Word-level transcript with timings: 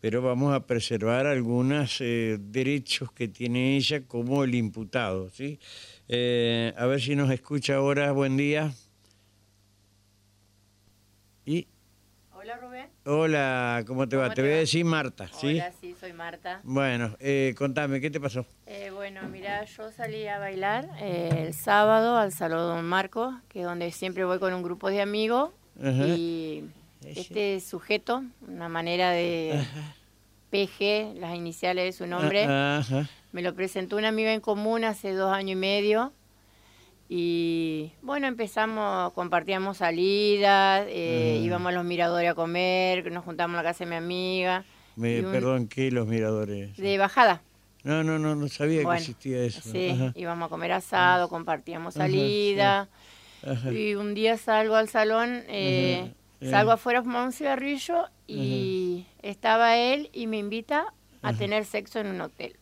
pero 0.00 0.20
vamos 0.20 0.52
a 0.52 0.66
preservar 0.66 1.28
algunos 1.28 2.00
eh, 2.00 2.38
derechos 2.40 3.12
que 3.12 3.28
tiene 3.28 3.76
ella 3.76 4.02
como 4.04 4.42
el 4.42 4.52
imputado. 4.56 5.30
¿sí? 5.30 5.60
Eh, 6.08 6.74
a 6.76 6.86
ver 6.86 7.00
si 7.00 7.14
nos 7.14 7.30
escucha 7.30 7.76
ahora. 7.76 8.10
Buen 8.10 8.36
día. 8.36 8.72
Y 11.46 11.68
Hola 12.34 12.56
Rubén. 12.56 12.88
hola, 13.04 13.84
¿cómo 13.86 14.08
te 14.08 14.16
va? 14.16 14.24
¿Cómo 14.24 14.34
Te 14.34 14.42
te 14.42 14.48
voy 14.48 14.56
a 14.56 14.56
decir 14.56 14.84
Marta, 14.84 15.28
¿sí? 15.28 15.54
Hola, 15.54 15.72
sí, 15.80 15.94
soy 16.00 16.12
Marta. 16.12 16.60
Bueno, 16.64 17.16
eh, 17.20 17.54
contame, 17.56 18.00
¿qué 18.00 18.10
te 18.10 18.18
pasó? 18.18 18.44
Eh, 18.66 18.90
bueno, 18.92 19.20
mira, 19.28 19.64
yo 19.66 19.92
salí 19.92 20.26
a 20.26 20.40
bailar 20.40 20.88
eh, 20.98 21.44
el 21.46 21.54
sábado 21.54 22.16
al 22.16 22.32
Salón 22.32 22.74
Don 22.74 22.84
Marco, 22.84 23.40
que 23.48 23.60
es 23.60 23.64
donde 23.66 23.92
siempre 23.92 24.24
voy 24.24 24.40
con 24.40 24.52
un 24.52 24.64
grupo 24.64 24.88
de 24.90 25.00
amigos. 25.00 25.52
Ajá. 25.80 26.08
Y 26.08 26.64
este 27.04 27.60
sujeto, 27.60 28.22
una 28.46 28.68
manera 28.68 29.10
de 29.10 29.64
PG, 30.50 31.18
las 31.18 31.34
iniciales 31.34 31.84
de 31.84 31.92
su 31.92 32.06
nombre, 32.06 32.44
Ah, 32.48 32.78
Ajá. 32.80 33.08
me 33.32 33.42
lo 33.42 33.54
presentó 33.54 33.96
una 33.96 34.08
amiga 34.08 34.32
en 34.32 34.40
común 34.40 34.84
hace 34.84 35.12
dos 35.12 35.32
años 35.32 35.52
y 35.52 35.56
medio. 35.56 36.12
Y 37.08 37.92
bueno, 38.00 38.26
empezamos, 38.26 39.12
compartíamos 39.12 39.78
salidas, 39.78 40.86
eh, 40.88 41.34
Ajá. 41.36 41.44
íbamos 41.44 41.68
a 41.70 41.74
los 41.74 41.84
miradores 41.84 42.30
a 42.30 42.34
comer, 42.34 43.10
nos 43.12 43.24
juntamos 43.24 43.52
en 43.54 43.56
la 43.56 43.62
casa 43.62 43.84
de 43.84 43.90
mi 43.90 43.96
amiga. 43.96 44.64
Me, 44.96 45.20
un- 45.24 45.32
Perdón, 45.32 45.68
¿qué 45.68 45.90
los 45.90 46.06
miradores? 46.06 46.76
De 46.76 46.96
bajada. 46.98 47.42
No, 47.84 48.04
no, 48.04 48.18
no, 48.18 48.34
no 48.36 48.48
sabía 48.48 48.82
Bueno, 48.82 48.92
que 48.92 49.10
existía 49.10 49.42
eso. 49.42 49.60
Sí, 49.62 49.90
Ajá, 49.90 50.12
íbamos 50.14 50.46
a 50.46 50.48
comer 50.50 50.72
asado, 50.72 51.28
compartíamos 51.28 51.96
Ajá, 51.96 52.06
salida. 52.06 52.88
ajá. 53.46 53.72
Y 53.72 53.94
un 53.96 54.14
día 54.14 54.38
salgo 54.38 54.76
al 54.76 54.88
salón, 54.88 55.42
eh, 55.48 56.02
Ajá, 56.04 56.14
salgo 56.50 56.70
eh. 56.70 56.74
afuera 56.74 57.00
a 57.00 57.02
fumar 57.02 57.26
un 57.26 57.32
cigarrillo 57.32 58.08
y 58.26 59.06
estaba 59.22 59.76
él 59.76 60.10
y 60.12 60.26
me 60.26 60.38
invita 60.38 60.92
a 61.22 61.32
tener 61.32 61.64
sexo 61.64 62.00
en 62.00 62.08
un 62.08 62.20
hotel. 62.20 62.56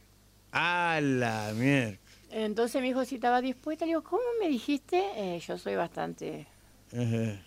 ¡A 0.52 1.00
la 1.02 1.52
mierda! 1.54 1.98
Entonces 2.30 2.80
me 2.80 2.88
dijo 2.88 3.04
si 3.04 3.16
estaba 3.16 3.40
dispuesta. 3.40 3.84
Le 3.84 3.90
digo, 3.90 4.02
¿cómo 4.02 4.22
me 4.40 4.48
dijiste? 4.48 5.02
Eh, 5.16 5.40
yo 5.40 5.58
soy 5.58 5.74
bastante 5.76 6.46
de 6.92 7.38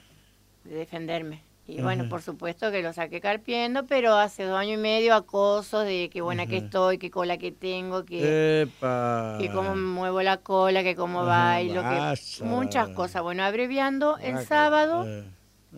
defenderme. 0.63 1.41
Y 1.65 1.81
bueno, 1.81 2.09
por 2.09 2.21
supuesto 2.21 2.71
que 2.71 2.81
lo 2.81 2.91
saqué 2.91 3.21
carpiendo, 3.21 3.85
pero 3.85 4.15
hace 4.15 4.43
dos 4.43 4.59
años 4.59 4.73
y 4.73 4.81
medio 4.81 5.15
acosos 5.15 5.85
de 5.85 6.09
qué 6.11 6.19
buena 6.19 6.45
que 6.45 6.57
estoy, 6.57 6.97
qué 6.97 7.09
cola 7.09 7.37
que 7.37 7.53
tengo, 7.53 8.03
que... 8.03 8.63
¡Epa! 8.63 9.37
que 9.39 9.49
cómo 9.49 9.73
muevo 9.73 10.21
la 10.21 10.37
cola, 10.37 10.83
que 10.83 10.93
cómo 10.93 11.23
bailo, 11.23 11.81
que 11.81 12.43
muchas 12.43 12.89
cosas. 12.89 13.23
Bueno, 13.23 13.43
abreviando, 13.45 14.17
el 14.17 14.45
sábado 14.45 15.05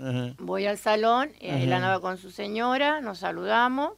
Eh, 0.01 0.33
voy 0.39 0.65
al 0.65 0.77
salón, 0.77 1.29
eh, 1.39 1.63
él 1.63 1.71
Ajá. 1.71 1.75
andaba 1.77 2.01
con 2.01 2.17
su 2.17 2.31
señora, 2.31 3.01
nos 3.01 3.19
saludamos. 3.19 3.93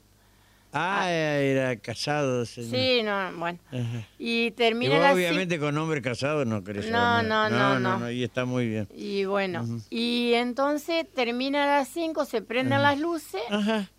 Ah, 0.74 1.10
era 1.10 1.78
casado, 1.78 2.46
señor. 2.46 2.70
Sí, 2.72 3.02
no, 3.02 3.32
bueno. 3.40 3.58
Ajá. 3.70 4.06
Y 4.20 4.48
Y 4.48 4.52
termina 4.52 4.96
vos, 4.96 5.04
la 5.04 5.14
obviamente 5.14 5.58
con 5.60 5.76
hombre 5.78 6.02
casado 6.02 6.44
no 6.46 6.64
querés 6.64 6.86
No, 6.92 6.98
saber 6.98 7.28
nada. 7.28 7.50
no, 7.50 7.80
no, 7.80 8.00
no. 8.00 8.12
Y 8.12 8.24
está 8.24 8.44
muy 8.46 8.68
bien. 8.68 8.88
Y 8.94 9.24
bueno, 9.26 9.66
y 9.90 10.34
entonces 10.36 11.06
termina 11.16 11.64
a 11.64 11.80
las 11.80 11.88
5, 11.88 12.26
se 12.26 12.42
prenden 12.42 12.82
las 12.82 13.00
luces, 13.00 13.42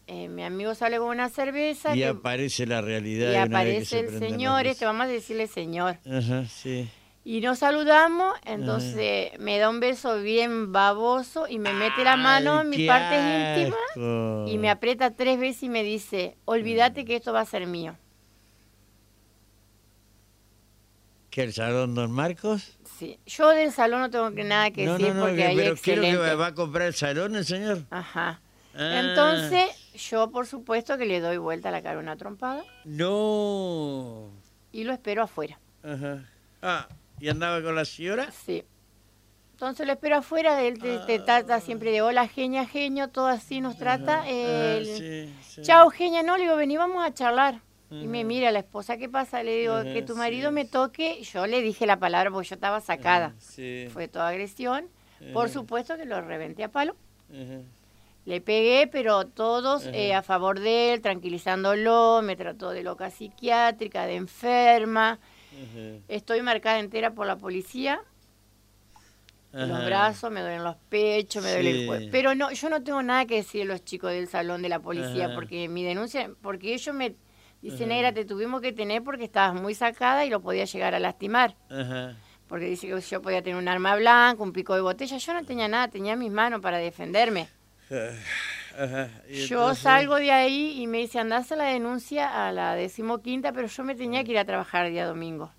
eh, 0.06 0.28
mi 0.28 0.44
amigo 0.44 0.74
sale 0.74 0.98
con 0.98 1.08
una 1.08 1.30
cerveza 1.30 1.96
Y 1.96 2.00
que- 2.00 2.06
aparece 2.06 2.66
la 2.66 2.80
realidad. 2.82 3.32
y 3.32 3.36
aparece 3.36 4.00
el 4.00 4.18
señor, 4.18 4.66
este, 4.66 4.84
vamos 4.84 5.06
a 5.06 5.08
decirle 5.08 5.46
señor. 5.48 5.96
Ajá, 6.08 6.44
sí. 6.44 6.86
Y 7.30 7.42
nos 7.42 7.58
saludamos, 7.58 8.34
entonces 8.46 9.38
me 9.38 9.58
da 9.58 9.68
un 9.68 9.80
beso 9.80 10.18
bien 10.22 10.72
baboso 10.72 11.46
y 11.46 11.58
me 11.58 11.74
mete 11.74 12.02
la 12.02 12.16
mano 12.16 12.62
en 12.62 12.68
Ay, 12.68 12.70
mi 12.70 12.76
qué 12.78 12.86
parte 12.86 13.16
íntima 13.16 13.76
asco. 13.90 14.44
y 14.48 14.56
me 14.56 14.70
aprieta 14.70 15.10
tres 15.10 15.38
veces 15.38 15.64
y 15.64 15.68
me 15.68 15.82
dice, 15.82 16.38
olvídate 16.46 17.04
que 17.04 17.16
esto 17.16 17.34
va 17.34 17.42
a 17.42 17.44
ser 17.44 17.66
mío. 17.66 17.94
¿Qué, 21.28 21.42
el 21.42 21.52
salón 21.52 21.94
Don 21.94 22.10
Marcos? 22.10 22.78
Sí. 22.98 23.18
Yo 23.26 23.50
del 23.50 23.72
salón 23.72 24.00
no 24.00 24.08
tengo 24.10 24.32
que 24.32 24.44
nada 24.44 24.70
que 24.70 24.86
no, 24.86 24.92
decir 24.94 25.08
no, 25.08 25.14
no, 25.16 25.20
porque 25.26 25.36
que- 25.36 25.44
ahí 25.44 25.56
pero 25.56 25.74
quiero 25.76 26.00
que 26.00 26.08
excelente. 26.08 26.34
va, 26.34 26.40
va 26.40 26.46
a 26.46 26.54
comprar 26.54 26.86
el 26.88 26.94
salón 26.94 27.36
el 27.36 27.44
señor. 27.44 27.82
Ajá. 27.90 28.40
Ah. 28.74 29.00
Entonces, 29.00 29.68
yo 29.94 30.30
por 30.30 30.46
supuesto 30.46 30.96
que 30.96 31.04
le 31.04 31.20
doy 31.20 31.36
vuelta 31.36 31.68
a 31.68 31.72
la 31.72 31.82
cara 31.82 31.98
una 31.98 32.16
trompada 32.16 32.64
No. 32.86 34.30
y 34.72 34.84
lo 34.84 34.94
espero 34.94 35.22
afuera. 35.24 35.58
Ajá. 35.82 36.24
Ah, 36.62 36.88
¿y 37.20 37.28
andaba 37.28 37.62
con 37.62 37.74
la 37.74 37.84
señora? 37.84 38.30
Sí. 38.30 38.64
Entonces 39.52 39.86
lo 39.86 39.92
espero 39.92 40.16
afuera, 40.16 40.62
él 40.62 40.78
te, 40.78 40.98
te 41.00 41.18
trata 41.18 41.60
siempre 41.60 41.90
de 41.90 42.00
hola, 42.00 42.28
genia, 42.28 42.64
genio, 42.64 43.08
todo 43.08 43.26
así 43.26 43.60
nos 43.60 43.76
trata. 43.76 44.22
Ah, 44.24 44.78
sí, 44.84 45.34
sí. 45.42 45.62
Chao, 45.62 45.90
genia, 45.90 46.22
no, 46.22 46.36
le 46.36 46.44
digo, 46.44 46.54
vení, 46.56 46.76
vamos 46.76 47.04
a 47.04 47.12
charlar. 47.12 47.60
Y 47.90 48.06
me 48.06 48.22
mira 48.22 48.52
la 48.52 48.58
esposa, 48.58 48.98
¿qué 48.98 49.08
pasa? 49.08 49.42
Le 49.42 49.56
digo, 49.56 49.82
que 49.82 50.02
tu 50.02 50.12
sí. 50.12 50.18
marido 50.18 50.52
me 50.52 50.66
toque. 50.66 51.22
Yo 51.22 51.46
le 51.46 51.62
dije 51.62 51.86
la 51.86 51.98
palabra 51.98 52.30
porque 52.30 52.48
yo 52.48 52.54
estaba 52.54 52.80
sacada. 52.80 53.34
Sí. 53.38 53.88
Fue 53.92 54.08
toda 54.08 54.28
agresión. 54.28 54.88
Por 55.32 55.48
supuesto 55.48 55.96
que 55.96 56.04
lo 56.04 56.20
reventé 56.20 56.62
a 56.64 56.68
palo. 56.68 56.94
Ajá. 57.30 57.62
Le 58.26 58.42
pegué, 58.42 58.86
pero 58.86 59.24
todos 59.24 59.86
eh, 59.86 60.12
a 60.12 60.22
favor 60.22 60.60
de 60.60 60.92
él, 60.92 61.00
tranquilizándolo. 61.00 62.20
Me 62.22 62.36
trató 62.36 62.70
de 62.70 62.82
loca 62.82 63.10
psiquiátrica, 63.10 64.04
de 64.04 64.16
enferma. 64.16 65.18
Estoy 66.08 66.42
marcada 66.42 66.78
entera 66.78 67.12
por 67.12 67.26
la 67.26 67.36
policía. 67.36 68.00
Los 69.52 69.84
brazos, 69.86 70.30
me 70.30 70.40
duelen 70.40 70.62
los 70.62 70.76
pechos, 70.88 71.42
me 71.42 71.50
duele 71.50 71.80
el 71.80 71.86
cuerpo. 71.86 72.08
Pero 72.12 72.34
no, 72.34 72.52
yo 72.52 72.68
no 72.68 72.82
tengo 72.82 73.02
nada 73.02 73.24
que 73.24 73.36
decir 73.36 73.62
a 73.62 73.64
los 73.64 73.84
chicos 73.84 74.12
del 74.12 74.28
salón 74.28 74.60
de 74.62 74.68
la 74.68 74.78
policía, 74.78 75.26
Ajá. 75.26 75.34
porque 75.34 75.68
mi 75.68 75.82
denuncia, 75.84 76.30
porque 76.42 76.74
ellos 76.74 76.94
me 76.94 77.16
dicen, 77.62 77.88
negra, 77.88 78.12
te 78.12 78.24
tuvimos 78.24 78.60
que 78.60 78.72
tener 78.72 79.02
porque 79.02 79.24
estabas 79.24 79.60
muy 79.60 79.74
sacada 79.74 80.24
y 80.26 80.30
lo 80.30 80.40
podía 80.40 80.64
llegar 80.64 80.94
a 80.94 81.00
lastimar. 81.00 81.56
Ajá. 81.70 82.14
Porque 82.46 82.66
dice 82.66 82.88
que 82.88 83.00
yo 83.00 83.22
podía 83.22 83.42
tener 83.42 83.58
un 83.58 83.68
arma 83.68 83.96
blanca, 83.96 84.42
un 84.42 84.52
pico 84.52 84.74
de 84.74 84.80
botella. 84.80 85.16
Yo 85.16 85.34
no 85.34 85.44
tenía 85.44 85.66
nada, 85.66 85.88
tenía 85.88 86.14
mis 86.14 86.30
manos 86.30 86.60
para 86.60 86.78
defenderme. 86.78 87.48
Ajá. 88.76 89.10
Yo 89.28 89.74
salgo 89.74 90.16
de 90.16 90.32
ahí 90.32 90.80
y 90.80 90.86
me 90.86 90.98
dice, 90.98 91.18
andás 91.18 91.52
a 91.52 91.56
la 91.56 91.64
denuncia 91.64 92.46
a 92.46 92.52
la 92.52 92.74
decimoquinta, 92.74 93.52
pero 93.52 93.68
yo 93.68 93.84
me 93.84 93.94
tenía 93.94 94.24
que 94.24 94.32
ir 94.32 94.38
a 94.38 94.44
trabajar 94.44 94.90
día 94.90 95.06
domingo. 95.06 95.52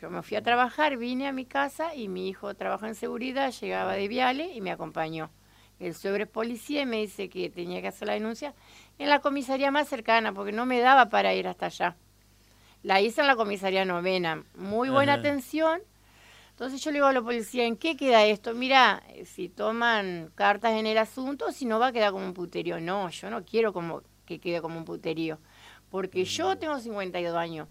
Yo 0.00 0.08
me 0.08 0.22
fui 0.22 0.36
a 0.36 0.42
trabajar, 0.42 0.96
vine 0.96 1.28
a 1.28 1.32
mi 1.32 1.44
casa 1.44 1.94
y 1.94 2.08
mi 2.08 2.28
hijo 2.28 2.54
trabaja 2.54 2.88
en 2.88 2.94
seguridad, 2.94 3.52
llegaba 3.52 3.94
de 3.94 4.08
Viale 4.08 4.52
y 4.54 4.60
me 4.60 4.70
acompañó. 4.70 5.30
El 5.78 5.94
sobre 5.94 6.26
policía 6.26 6.82
y 6.82 6.86
me 6.86 6.98
dice 6.98 7.28
que 7.28 7.50
tenía 7.50 7.80
que 7.80 7.88
hacer 7.88 8.08
la 8.08 8.14
denuncia 8.14 8.54
en 8.98 9.08
la 9.08 9.20
comisaría 9.20 9.70
más 9.70 9.88
cercana 9.88 10.32
porque 10.32 10.52
no 10.52 10.66
me 10.66 10.80
daba 10.80 11.08
para 11.08 11.34
ir 11.34 11.48
hasta 11.48 11.66
allá. 11.66 11.96
La 12.82 13.00
hice 13.00 13.20
en 13.20 13.26
la 13.26 13.36
comisaría 13.36 13.84
novena, 13.84 14.44
muy 14.54 14.88
buena 14.88 15.14
Ajá. 15.14 15.20
atención. 15.20 15.82
Entonces 16.60 16.84
yo 16.84 16.90
le 16.90 16.96
digo 16.96 17.06
a 17.06 17.12
la 17.14 17.22
policía, 17.22 17.64
¿en 17.64 17.74
qué 17.74 17.96
queda 17.96 18.26
esto? 18.26 18.52
Mira, 18.52 19.02
eh, 19.08 19.24
si 19.24 19.48
toman 19.48 20.30
cartas 20.34 20.72
en 20.72 20.86
el 20.86 20.98
asunto, 20.98 21.52
si 21.52 21.64
no 21.64 21.78
va 21.78 21.86
a 21.86 21.92
quedar 21.92 22.12
como 22.12 22.26
un 22.26 22.34
puterío. 22.34 22.78
No, 22.78 23.08
yo 23.08 23.30
no 23.30 23.46
quiero 23.46 23.72
como 23.72 24.02
que 24.26 24.40
quede 24.40 24.60
como 24.60 24.76
un 24.76 24.84
puterío, 24.84 25.38
porque 25.88 26.26
yo 26.26 26.58
tengo 26.58 26.78
52 26.78 27.34
años. 27.34 27.66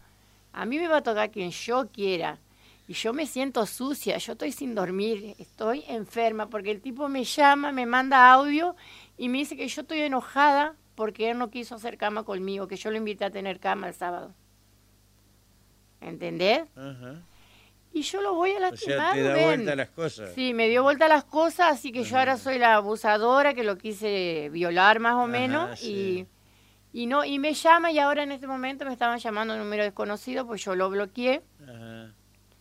A 0.53 0.66
mí 0.66 0.79
me 0.79 0.88
va 0.88 0.97
a 0.97 1.03
tocar 1.03 1.29
quien 1.29 1.51
yo 1.51 1.88
quiera. 1.91 2.39
Y 2.88 2.94
yo 2.94 3.13
me 3.13 3.27
siento 3.27 3.63
sucia, 3.67 4.17
yo 4.17 4.31
estoy 4.31 4.51
sin 4.51 4.73
dormir, 4.73 5.35
estoy 5.38 5.83
enferma, 5.88 6.50
porque 6.50 6.71
el 6.71 6.81
tipo 6.81 7.07
me 7.09 7.25
llama, 7.25 7.71
me 7.71 7.85
manda 7.85 8.31
audio 8.33 8.75
y 9.19 9.29
me 9.29 9.38
dice 9.38 9.56
que 9.56 9.67
yo 9.67 9.81
estoy 9.81 10.00
enojada 10.00 10.73
porque 10.95 11.29
él 11.29 11.38
no 11.38 11.51
quiso 11.51 11.75
hacer 11.75 11.95
cama 11.95 12.23
conmigo, 12.23 12.67
que 12.67 12.75
yo 12.75 12.89
lo 12.89 12.97
invité 12.97 13.25
a 13.25 13.29
tener 13.29 13.59
cama 13.59 13.88
el 13.88 13.94
sábado. 13.94 14.33
¿Entendés? 16.01 16.63
Ajá. 16.75 17.21
Y 17.91 18.03
yo 18.03 18.22
lo 18.22 18.35
voy 18.35 18.51
a 18.51 18.57
O 18.57 18.59
lastimar, 18.59 18.97
sea, 18.97 19.13
te 19.13 19.23
da 19.23 19.45
vuelta 19.45 19.75
las 19.75 19.89
cosas. 19.89 20.31
Sí, 20.35 20.53
me 20.53 20.69
dio 20.69 20.83
vuelta 20.83 21.07
las 21.07 21.23
cosas, 21.23 21.72
así 21.73 21.91
que 21.91 22.03
yo 22.03 22.17
ahora 22.19 22.38
soy 22.38 22.59
la 22.59 22.75
abusadora 22.75 23.53
que 23.53 23.63
lo 23.63 23.77
quise 23.77 24.50
violar 24.51 25.00
más 25.00 25.16
o 25.16 25.22
Ajá, 25.22 25.27
menos 25.27 25.79
sí. 25.79 26.27
y, 26.94 27.01
y 27.01 27.06
no 27.07 27.25
y 27.25 27.39
me 27.39 27.53
llama 27.53 27.91
y 27.91 28.00
ahora 28.00 28.24
en 28.24 28.31
este 28.31 28.45
momento 28.47 28.86
me 28.86 28.94
estaban 28.94 29.18
llamando 29.19 29.53
un 29.56 29.59
número 29.59 29.83
desconocido, 29.83 30.45
pues 30.45 30.63
yo 30.63 30.75
lo 30.75 30.89
bloqueé. 30.89 31.41
Ajá. 31.63 32.13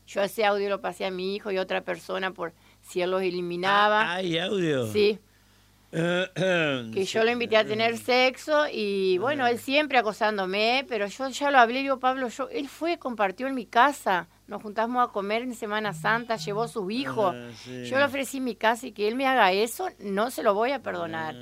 Yo 0.06 0.22
ese 0.22 0.46
audio 0.46 0.70
lo 0.70 0.80
pasé 0.80 1.04
a 1.04 1.10
mi 1.10 1.34
hijo 1.36 1.50
y 1.50 1.58
a 1.58 1.60
otra 1.62 1.82
persona 1.82 2.30
por 2.30 2.54
si 2.80 3.02
él 3.02 3.10
los 3.10 3.20
eliminaba. 3.20 4.00
Ah, 4.12 4.14
¿Hay 4.14 4.38
audio? 4.38 4.90
Sí, 4.90 5.18
que 5.90 7.04
yo 7.06 7.24
lo 7.24 7.30
invité 7.30 7.56
a 7.58 7.66
tener 7.66 7.98
sexo 7.98 8.66
y 8.72 9.18
bueno, 9.18 9.46
él 9.46 9.58
siempre 9.58 9.98
acosándome, 9.98 10.86
pero 10.88 11.06
yo 11.06 11.28
ya 11.28 11.50
lo 11.50 11.58
hablé, 11.58 11.80
digo, 11.80 11.98
Pablo, 11.98 12.28
yo, 12.28 12.48
él 12.50 12.68
fue, 12.68 12.98
compartió 12.98 13.46
en 13.46 13.54
mi 13.54 13.66
casa, 13.66 14.28
nos 14.48 14.62
juntamos 14.62 15.06
a 15.06 15.12
comer 15.12 15.42
en 15.42 15.54
Semana 15.54 15.92
Santa, 15.92 16.36
llevó 16.36 16.64
a 16.64 16.68
sus 16.68 16.90
hijos. 16.90 17.34
Ajá, 17.36 17.52
sí. 17.54 17.84
Yo 17.84 17.98
le 17.98 18.04
ofrecí 18.04 18.40
mi 18.40 18.56
casa 18.56 18.86
y 18.86 18.92
que 18.92 19.06
él 19.06 19.14
me 19.14 19.26
haga 19.26 19.52
eso, 19.52 19.88
no 20.00 20.30
se 20.30 20.42
lo 20.42 20.54
voy 20.54 20.72
a 20.72 20.82
perdonar. 20.82 21.34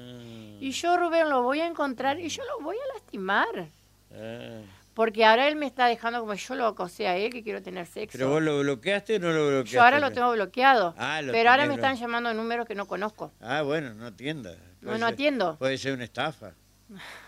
Y 0.59 0.73
yo, 0.73 0.97
Rubén, 0.97 1.31
lo 1.31 1.43
voy 1.43 1.61
a 1.61 1.67
encontrar 1.67 2.19
y 2.19 2.29
yo 2.29 2.43
lo 2.45 2.65
voy 2.65 2.77
a 2.77 2.95
lastimar. 2.95 3.69
Ah. 4.13 4.61
Porque 4.93 5.25
ahora 5.25 5.47
él 5.47 5.57
me 5.57 5.67
está 5.67 5.87
dejando 5.87 6.21
como 6.21 6.35
yo 6.35 6.55
lo 6.55 6.67
acosé 6.67 7.07
a 7.07 7.17
él, 7.17 7.31
que 7.33 7.43
quiero 7.43 7.63
tener 7.63 7.87
sexo. 7.87 8.17
¿Pero 8.19 8.31
vos 8.31 8.43
lo 8.43 8.59
bloqueaste 8.61 9.17
o 9.17 9.19
no 9.21 9.29
lo 9.31 9.47
bloqueaste? 9.49 9.75
yo 9.77 9.83
ahora 9.83 10.01
lo 10.01 10.11
tengo 10.11 10.33
bloqueado. 10.33 10.95
Ah, 10.99 11.23
lo 11.23 11.33
pero 11.33 11.51
ahora 11.51 11.67
me 11.67 11.75
están 11.75 11.97
llamando 11.97 12.31
de 12.31 12.35
números 12.35 12.67
que 12.67 12.75
no 12.75 12.87
conozco. 12.87 13.31
Ah, 13.41 13.63
bueno, 13.63 13.95
no 13.95 14.07
atienda. 14.07 14.57
No, 14.81 14.93
no 14.93 14.99
ser- 14.99 15.07
atiendo. 15.15 15.57
Puede 15.59 15.79
ser 15.79 15.93
una 15.95 16.05
estafa. 16.05 16.55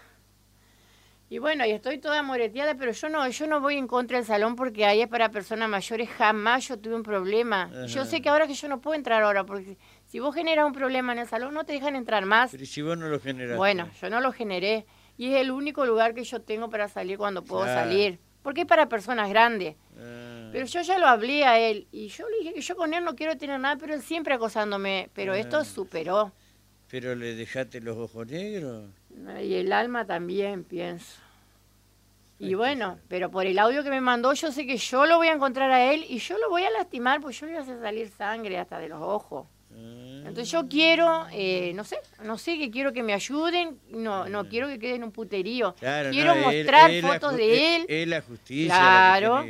Y 1.31 1.39
bueno, 1.39 1.67
y 1.67 1.73
estoy 1.73 1.99
toda 1.99 2.23
moreteada, 2.23 2.75
pero 2.77 2.93
yo 2.93 3.09
no, 3.11 3.29
yo 3.29 3.47
no 3.47 3.61
voy 3.61 3.77
en 3.77 3.87
contra 3.87 4.17
del 4.17 4.27
salón 4.27 4.57
porque 4.57 4.87
ahí 4.87 5.03
es 5.03 5.09
para 5.09 5.31
personas 5.31 5.69
mayores. 5.69 6.09
Jamás 6.09 6.69
yo 6.69 6.79
tuve 6.79 6.95
un 6.95 7.03
problema. 7.03 7.71
Yo 7.87 8.07
sé 8.07 8.23
que 8.23 8.31
ahora 8.31 8.47
que 8.47 8.55
yo 8.55 8.67
no 8.67 8.81
puedo 8.81 8.97
entrar 8.97 9.23
ahora, 9.23 9.45
porque 9.45 9.77
si 10.07 10.21
vos 10.21 10.35
generas 10.35 10.65
un 10.65 10.73
problema 10.73 11.13
en 11.13 11.19
el 11.19 11.27
salón, 11.27 11.53
no 11.53 11.65
te 11.65 11.75
dejan 11.75 11.97
entrar 11.97 12.25
más. 12.25 12.53
Pero 12.53 12.65
si 12.65 12.81
vos 12.81 12.97
no 12.97 13.09
lo 13.09 13.21
generaste. 13.21 13.59
Bueno, 13.59 13.91
yo 14.01 14.09
no 14.09 14.21
lo 14.21 14.33
generé. 14.33 14.87
Y 15.19 15.35
es 15.35 15.41
el 15.41 15.51
único 15.51 15.85
lugar 15.85 16.15
que 16.15 16.25
yo 16.25 16.41
tengo 16.41 16.71
para 16.71 16.89
salir 16.89 17.19
cuando 17.19 17.45
puedo 17.45 17.65
salir. 17.67 18.19
Porque 18.43 18.63
es 18.63 18.67
para 18.67 18.89
personas 18.89 19.29
grandes. 19.29 19.77
Ah. 19.99 20.49
Pero 20.51 20.65
yo 20.65 20.81
ya 20.81 20.97
lo 20.97 21.09
hablé 21.09 21.45
a 21.45 21.59
él. 21.59 21.89
Y 21.93 22.09
yo 22.09 22.27
le 22.27 22.39
dije 22.39 22.55
que 22.55 22.61
yo 22.63 22.75
con 22.75 22.95
él 22.95 23.05
no 23.05 23.15
quiero 23.15 23.37
tener 23.37 23.61
nada, 23.61 23.77
pero 23.77 23.93
él 23.93 24.01
siempre 24.01 24.33
acosándome. 24.33 25.11
Pero 25.13 25.35
esto 25.35 25.59
ah. 25.59 25.65
superó. 25.65 26.33
¿Pero 26.91 27.15
le 27.15 27.35
dejaste 27.35 27.81
los 27.81 27.97
ojos 27.99 28.27
negros? 28.27 28.85
Y 29.43 29.55
el 29.55 29.73
alma 29.73 30.07
también, 30.07 30.65
pienso. 30.65 31.21
Y 32.41 32.55
bueno, 32.55 32.99
pero 33.09 33.31
por 33.31 33.47
el 33.47 33.59
audio 33.59 33.83
que 33.83 33.91
me 33.91 34.01
mandó, 34.01 34.33
yo 34.33 34.53
sé 34.53 34.65
que 34.65 34.77
yo 34.77 35.07
lo 35.07 35.17
voy 35.17 35.27
a 35.27 35.33
encontrar 35.33 35.71
a 35.73 35.93
él 35.93 36.05
y 36.09 36.19
yo 36.19 36.39
lo 36.39 36.49
voy 36.49 36.63
a 36.63 36.71
lastimar, 36.71 37.21
pues 37.21 37.39
yo 37.41 37.47
le 37.47 37.53
voy 37.53 37.61
a 37.61 37.63
hacer 37.63 37.81
salir 37.81 38.09
sangre 38.11 38.59
hasta 38.59 38.79
de 38.79 38.89
los 38.89 39.03
ojos. 39.03 39.49
Ah. 39.73 40.23
Entonces 40.29 40.51
yo 40.51 40.69
quiero, 40.69 41.27
eh, 41.33 41.73
no 41.75 41.83
sé, 41.83 41.99
no 42.23 42.39
sé, 42.39 42.57
que 42.59 42.71
quiero 42.71 42.93
que 42.93 43.03
me 43.03 43.13
ayuden, 43.13 43.79
no 43.91 44.29
no 44.29 44.49
quiero 44.49 44.69
que 44.69 44.79
quede 44.79 44.95
en 44.95 45.05
un 45.05 45.11
puterío. 45.11 45.75
quiero 46.11 46.37
mostrar 46.37 46.93
fotos 47.01 47.37
de 47.37 47.77
él. 47.77 47.87
Es 47.89 48.07
la 48.07 48.21
justicia. 48.23 48.77
Claro. 48.77 49.45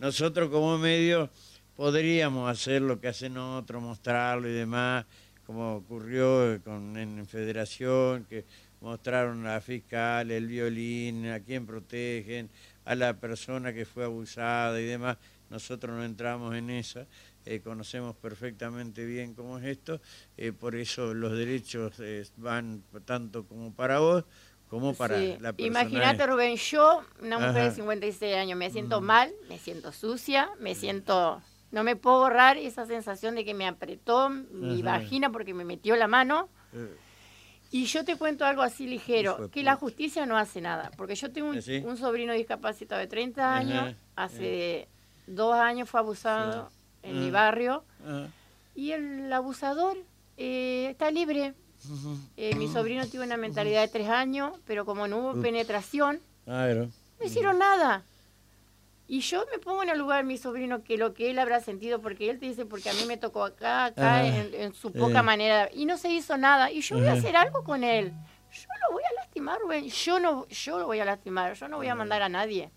nosotros 0.00 0.50
como 0.50 0.78
medio 0.78 1.30
podríamos 1.76 2.50
hacer 2.50 2.82
lo 2.82 3.00
que 3.00 3.08
hacen 3.08 3.36
otros, 3.36 3.82
mostrarlo 3.82 4.48
y 4.48 4.52
demás, 4.52 5.04
como 5.46 5.76
ocurrió 5.76 6.60
con, 6.64 6.96
en 6.96 7.26
Federación, 7.26 8.24
que 8.24 8.44
mostraron 8.80 9.46
a 9.46 9.54
la 9.54 9.60
fiscal, 9.60 10.30
el 10.30 10.46
violín, 10.46 11.28
a 11.28 11.40
quién 11.40 11.66
protegen, 11.66 12.50
a 12.84 12.94
la 12.94 13.14
persona 13.14 13.72
que 13.72 13.84
fue 13.84 14.04
abusada 14.04 14.80
y 14.80 14.84
demás. 14.84 15.16
Nosotros 15.48 15.96
no 15.96 16.04
entramos 16.04 16.54
en 16.56 16.70
esa, 16.70 17.06
eh, 17.44 17.60
conocemos 17.60 18.16
perfectamente 18.16 19.04
bien 19.04 19.34
cómo 19.34 19.58
es 19.58 19.64
esto, 19.64 20.00
eh, 20.36 20.52
por 20.52 20.74
eso 20.74 21.14
los 21.14 21.38
derechos 21.38 21.94
eh, 22.00 22.26
van 22.36 22.82
tanto 23.04 23.44
como 23.44 23.72
para 23.72 24.00
vos 24.00 24.24
como 24.68 24.94
para 24.94 25.16
la 25.16 25.52
persona. 25.52 25.80
Imagínate, 25.82 26.26
Rubén, 26.26 26.56
yo, 26.56 27.04
una 27.22 27.38
mujer 27.38 27.70
de 27.70 27.70
56 27.70 28.34
años, 28.34 28.58
me 28.58 28.70
siento 28.70 29.00
mal, 29.00 29.32
me 29.48 29.58
siento 29.58 29.92
sucia, 29.92 30.50
me 30.58 30.74
siento... 30.74 31.40
No 31.72 31.82
me 31.82 31.96
puedo 31.96 32.20
borrar 32.20 32.56
esa 32.56 32.86
sensación 32.86 33.34
de 33.34 33.44
que 33.44 33.54
me 33.54 33.66
apretó 33.66 34.30
mi 34.30 34.82
vagina 34.82 35.30
porque 35.30 35.54
me 35.54 35.64
metió 35.64 35.96
la 35.96 36.06
mano. 36.06 36.48
Y 37.72 37.86
yo 37.86 38.04
te 38.04 38.16
cuento 38.16 38.44
algo 38.44 38.62
así 38.62 38.86
ligero, 38.86 39.50
que 39.50 39.62
la 39.62 39.74
justicia 39.74 40.24
no 40.24 40.36
hace 40.38 40.60
nada, 40.60 40.90
porque 40.96 41.16
yo 41.16 41.32
tengo 41.32 41.50
un, 41.50 41.58
¿Ah, 41.58 41.96
sobrino 41.96 42.32
discapacitado 42.32 43.00
de 43.00 43.08
30 43.08 43.56
años, 43.56 43.94
hace 44.14 44.88
dos 45.26 45.54
años 45.54 45.88
fue 45.90 46.00
abusado 46.00 46.70
en 47.02 47.20
mi 47.20 47.30
barrio, 47.30 47.84
y 48.74 48.92
el 48.92 49.32
abusador 49.32 49.96
eh, 50.36 50.88
está 50.90 51.10
libre. 51.10 51.54
Eh, 52.36 52.54
mi 52.56 52.68
sobrino 52.68 53.06
tiene 53.06 53.26
una 53.26 53.36
mentalidad 53.36 53.80
de 53.82 53.88
tres 53.88 54.08
años, 54.08 54.52
pero 54.66 54.84
como 54.84 55.06
no 55.08 55.18
hubo 55.18 55.40
penetración, 55.42 56.20
no 56.46 57.26
hicieron 57.26 57.58
nada. 57.58 58.02
Y 59.08 59.20
yo 59.20 59.44
me 59.52 59.58
pongo 59.58 59.84
en 59.84 59.90
el 59.90 59.98
lugar 59.98 60.18
de 60.18 60.24
mi 60.24 60.36
sobrino 60.36 60.82
que 60.82 60.96
lo 60.96 61.14
que 61.14 61.30
él 61.30 61.38
habrá 61.38 61.60
sentido, 61.60 62.00
porque 62.00 62.28
él 62.28 62.40
te 62.40 62.46
dice, 62.46 62.66
porque 62.66 62.90
a 62.90 62.92
mí 62.92 63.04
me 63.06 63.16
tocó 63.16 63.44
acá, 63.44 63.86
acá, 63.86 64.26
en, 64.26 64.74
su 64.74 64.92
poca 64.92 65.22
manera, 65.22 65.70
y 65.72 65.84
no 65.84 65.96
se 65.96 66.08
hizo 66.08 66.36
nada, 66.36 66.72
y 66.72 66.80
yo 66.80 66.96
voy 66.96 67.06
a 67.06 67.12
hacer 67.12 67.36
algo 67.36 67.62
con 67.62 67.84
él. 67.84 68.12
Yo 68.50 68.68
lo 68.88 68.94
voy 68.94 69.02
a 69.04 69.14
lastimar, 69.14 69.58
güey. 69.62 69.88
Yo 69.90 70.18
no, 70.18 70.48
yo 70.48 70.78
lo 70.78 70.86
voy 70.86 70.98
a 70.98 71.04
lastimar, 71.04 71.54
yo 71.54 71.68
no 71.68 71.76
voy 71.76 71.88
a 71.88 71.94
mandar 71.94 72.22
a 72.22 72.28
nadie. 72.28 72.70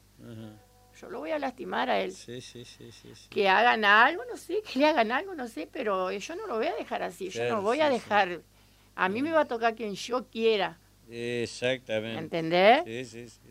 Yo 0.99 1.09
lo 1.09 1.19
voy 1.19 1.31
a 1.31 1.39
lastimar 1.39 1.89
a 1.89 1.99
él. 1.99 2.11
Sí, 2.11 2.41
sí, 2.41 2.63
sí, 2.63 2.91
que 3.29 3.49
hagan 3.49 3.83
algo, 3.85 4.23
no 4.25 4.37
sé, 4.37 4.61
que 4.61 4.77
le 4.77 4.85
hagan 4.85 5.11
algo, 5.11 5.33
no 5.33 5.47
sé, 5.47 5.67
pero 5.71 6.11
yo 6.11 6.35
no 6.35 6.45
lo 6.45 6.57
voy 6.57 6.67
a 6.67 6.75
dejar 6.75 7.01
así. 7.01 7.29
yo 7.29 7.49
no 7.49 7.63
voy 7.63 7.81
a 7.81 7.89
dejar. 7.89 8.41
A 8.95 9.09
mí 9.09 9.23
me 9.23 9.31
va 9.31 9.41
a 9.41 9.45
tocar 9.45 9.73
quien 9.73 9.95
yo 9.95 10.27
quiera. 10.27 10.77
Exactamente. 11.09 12.19
¿Entendés? 12.19 13.09
Sí, 13.09 13.27
sí, 13.29 13.29
sí. 13.29 13.49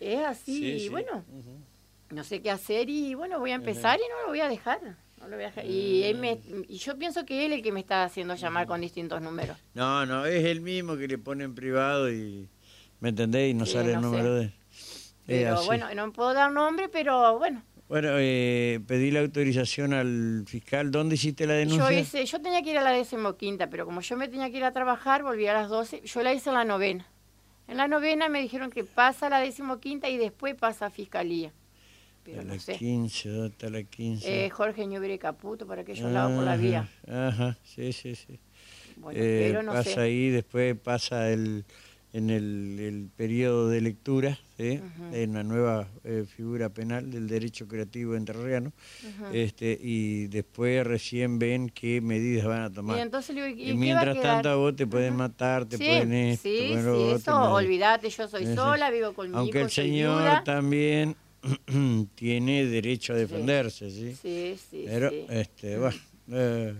Es 0.00 0.24
así, 0.24 0.64
y 0.64 0.88
bueno 0.88 1.24
no 2.10 2.24
sé 2.24 2.40
qué 2.40 2.50
hacer 2.50 2.88
y 2.88 3.14
bueno, 3.14 3.38
voy 3.38 3.50
a 3.50 3.56
empezar 3.56 3.98
y 3.98 4.08
no 4.08 4.22
lo 4.22 4.28
voy 4.28 4.40
a 4.40 4.48
dejar. 4.48 4.80
No 5.18 5.28
lo 5.28 5.36
voy 5.36 5.44
a 5.44 5.48
dejar. 5.48 5.66
Y, 5.66 6.04
él 6.04 6.18
me, 6.18 6.38
y 6.68 6.76
yo 6.78 6.96
pienso 6.98 7.24
que 7.24 7.46
él 7.46 7.52
es 7.52 7.58
el 7.58 7.64
que 7.64 7.72
me 7.72 7.80
está 7.80 8.04
haciendo 8.04 8.34
llamar 8.34 8.66
con 8.66 8.80
distintos 8.80 9.20
números. 9.20 9.56
No, 9.74 10.06
no, 10.06 10.26
es 10.26 10.44
el 10.44 10.60
mismo 10.60 10.96
que 10.96 11.08
le 11.08 11.18
pone 11.18 11.44
en 11.44 11.54
privado 11.54 12.12
y, 12.12 12.48
¿me 13.00 13.08
entendés? 13.08 13.50
Y 13.50 13.54
no 13.54 13.66
sale 13.66 13.94
el 13.94 14.00
número 14.00 14.34
de 14.34 14.44
él. 14.44 14.52
Pero 15.26 15.64
bueno, 15.64 15.92
no 15.94 16.12
puedo 16.12 16.32
dar 16.32 16.52
nombre, 16.52 16.88
pero 16.88 17.38
bueno. 17.38 17.62
Bueno, 17.88 18.10
eh, 18.14 18.80
pedí 18.86 19.10
la 19.10 19.20
autorización 19.20 19.92
al 19.92 20.44
fiscal. 20.46 20.90
¿Dónde 20.90 21.14
hiciste 21.14 21.46
la 21.46 21.54
denuncia? 21.54 21.90
Yo 21.90 21.98
hice, 21.98 22.24
yo 22.24 22.40
tenía 22.40 22.62
que 22.62 22.70
ir 22.70 22.78
a 22.78 22.82
la 22.82 22.90
decimoquinta, 22.90 23.68
pero 23.68 23.84
como 23.84 24.00
yo 24.00 24.16
me 24.16 24.28
tenía 24.28 24.50
que 24.50 24.56
ir 24.56 24.64
a 24.64 24.72
trabajar, 24.72 25.22
volví 25.22 25.46
a 25.46 25.54
las 25.54 25.68
doce. 25.68 26.02
Yo 26.04 26.22
la 26.22 26.32
hice 26.34 26.50
en 26.50 26.54
la 26.54 26.64
novena. 26.64 27.06
En 27.68 27.76
la 27.76 27.88
novena 27.88 28.28
me 28.28 28.40
dijeron 28.40 28.70
que 28.70 28.84
pasa 28.84 29.26
a 29.26 29.30
la 29.30 29.40
decimoquinta 29.40 30.08
y 30.08 30.16
después 30.16 30.54
pasa 30.54 30.86
a 30.86 30.90
fiscalía 30.90 31.52
pero 32.26 32.42
la 32.42 32.56
15, 32.56 33.44
hasta 33.46 33.70
la 33.70 33.82
15. 33.84 34.46
Eh, 34.46 34.50
Jorge 34.50 34.86
Ñubre 34.86 35.18
Caputo, 35.18 35.66
para 35.66 35.82
aquellos 35.82 36.10
lados 36.10 36.32
por 36.32 36.44
la 36.44 36.56
vía. 36.56 36.88
Ajá, 37.06 37.56
sí, 37.62 37.92
sí, 37.92 38.14
sí. 38.14 38.38
Bueno, 38.96 39.18
eh, 39.20 39.44
pero 39.46 39.62
no 39.62 39.72
pasa 39.72 40.00
ahí, 40.02 40.30
después 40.30 40.76
pasa 40.78 41.30
el, 41.30 41.64
en 42.12 42.30
el, 42.30 42.78
el 42.80 43.10
periodo 43.14 43.68
de 43.68 43.82
lectura, 43.82 44.38
¿sí? 44.56 44.80
en 45.12 45.34
la 45.34 45.42
nueva 45.42 45.86
eh, 46.02 46.24
figura 46.26 46.70
penal 46.70 47.10
del 47.10 47.28
derecho 47.28 47.68
creativo 47.68 48.14
entrerriano, 48.14 48.72
este, 49.34 49.78
y 49.78 50.26
después 50.28 50.86
recién 50.86 51.38
ven 51.38 51.68
qué 51.68 52.00
medidas 52.00 52.46
van 52.46 52.62
a 52.62 52.72
tomar. 52.72 52.96
Y, 52.96 53.00
entonces, 53.02 53.36
¿y, 53.36 53.74
mientras 53.74 54.18
tanto 54.22 54.48
a 54.48 54.54
vos 54.54 54.74
te 54.74 54.86
pueden 54.86 55.14
matar, 55.14 55.66
te 55.66 55.76
pueden 55.76 56.12
esto, 56.14 56.48
Sí, 56.48 56.68
sí, 56.68 57.10
eso, 57.14 57.52
olvídate, 57.52 58.08
yo 58.08 58.28
soy 58.28 58.46
sola, 58.54 58.90
vivo 58.90 59.12
con 59.12 59.30
mi 59.30 59.36
Aunque 59.36 59.60
el 59.60 59.70
señor 59.70 60.42
también 60.44 61.16
tiene 62.14 62.66
derecho 62.66 63.12
a 63.12 63.16
defenderse, 63.16 63.90
¿sí? 63.90 64.16
Sí, 64.20 64.56
sí, 64.70 64.84
Pero, 64.86 65.10
este, 65.28 65.78
bueno... 65.78 65.98
Eh, 66.32 66.74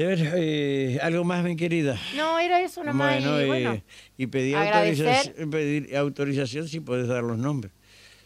eh, 0.00 0.98
¿Algo 1.02 1.24
más, 1.24 1.42
mi 1.42 1.56
querida? 1.56 1.98
No, 2.16 2.38
era 2.38 2.60
eso 2.60 2.84
nomás. 2.84 3.20
Bueno, 3.20 3.42
y, 3.42 3.46
bueno, 3.46 3.82
y 4.16 4.26
pedir 4.28 4.56
autorización, 4.56 5.50
pedir 5.50 5.96
autorización 5.96 6.68
si 6.68 6.78
puedes 6.78 7.08
dar 7.08 7.24
los 7.24 7.36
nombres. 7.36 7.72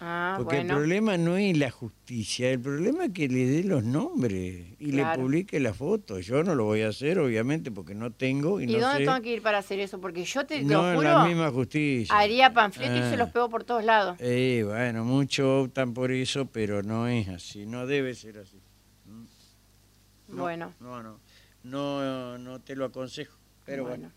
Ah, 0.04 0.34
Porque 0.36 0.58
el 0.58 0.66
problema 0.66 1.16
no 1.16 1.36
es 1.36 1.56
la 1.56 1.70
justicia, 1.70 2.50
el 2.50 2.58
problema 2.58 3.04
es 3.04 3.12
que 3.12 3.28
le 3.28 3.46
dé 3.46 3.62
los 3.62 3.84
nombres 3.84 4.74
y 4.80 4.90
le 4.90 5.06
publique 5.14 5.60
la 5.60 5.72
foto. 5.72 6.18
Yo 6.18 6.42
no 6.42 6.56
lo 6.56 6.64
voy 6.64 6.82
a 6.82 6.88
hacer, 6.88 7.20
obviamente, 7.20 7.70
porque 7.70 7.94
no 7.94 8.10
tengo 8.10 8.60
y, 8.60 8.64
¿Y 8.64 8.80
dónde 8.80 9.04
tengo 9.04 9.22
que 9.22 9.34
ir 9.34 9.42
para 9.42 9.58
hacer 9.58 9.78
eso? 9.78 10.00
Porque 10.00 10.24
yo 10.24 10.44
te 10.44 10.60
no, 10.64 10.90
lo 10.90 10.96
juro, 10.96 11.08
la 11.08 11.24
misma 11.24 11.52
justicia. 11.52 12.18
haría 12.18 12.52
panfletos 12.52 12.98
y 12.98 13.10
se 13.10 13.16
los 13.16 13.28
ah. 13.28 13.32
pego 13.32 13.48
por 13.48 13.62
todos 13.62 13.84
lados. 13.84 14.16
Eh, 14.18 14.64
bueno, 14.66 15.04
muchos 15.04 15.66
optan 15.66 15.94
por 15.94 16.10
eso, 16.10 16.46
pero 16.46 16.82
no 16.82 17.06
es 17.06 17.28
así, 17.28 17.64
no 17.64 17.86
debe 17.86 18.16
ser 18.16 18.38
así. 18.38 18.60
¿Mm? 19.06 20.36
bueno. 20.36 20.74
No, 20.80 21.00
no, 21.00 21.20
no, 21.62 22.38
no 22.38 22.60
te 22.60 22.74
lo 22.74 22.86
aconsejo, 22.86 23.38
pero 23.64 23.84
bueno. 23.84 24.10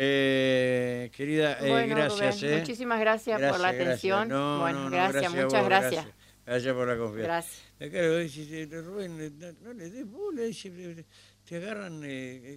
Eh, 0.00 1.10
querida, 1.12 1.58
eh, 1.60 1.86
gracias. 1.88 2.40
Eh. 2.44 2.58
Muchísimas 2.60 3.00
gracias, 3.00 3.40
por 3.50 3.58
la 3.58 3.70
atención. 3.70 4.28
bueno, 4.28 4.88
gracias, 4.90 5.34
muchas 5.34 5.64
gracias. 5.64 6.06
gracias. 6.46 6.74
por 6.74 6.86
la 6.86 6.96
confianza. 6.96 7.50
Gracias. 7.80 8.84
Rubén, 8.84 9.36
no, 9.60 9.72
le 9.72 9.90
des 9.90 10.06
bola, 10.06 10.42
te 11.44 11.56
agarran, 11.56 12.00
eh, 12.04 12.54